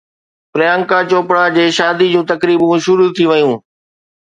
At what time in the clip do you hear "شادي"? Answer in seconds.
1.79-2.07